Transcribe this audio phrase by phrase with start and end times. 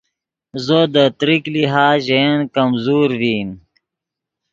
[0.65, 3.49] زو دے تریک لحاظ ژے ین کمزور فرمیم